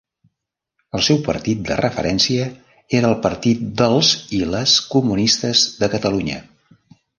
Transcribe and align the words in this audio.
El 0.99 1.03
seu 1.07 1.19
partit 1.27 1.59
de 1.67 1.77
referència 1.81 2.47
era 3.01 3.11
el 3.13 3.15
Partit 3.27 3.63
dels 3.83 4.11
i 4.41 4.41
les 4.55 4.77
Comunistes 4.97 5.69
de 5.85 5.93
Catalunya. 5.97 6.43